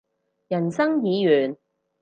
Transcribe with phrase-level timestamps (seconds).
[0.47, 1.55] 人生已完